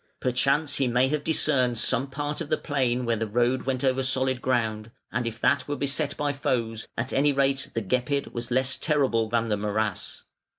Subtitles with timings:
[0.19, 4.01] Perchance he may have discerned some part of the plain where the road went over
[4.01, 8.49] solid ground, and if that were beset by foes, at any rate the Gepid was
[8.49, 10.23] less terrible than the morass.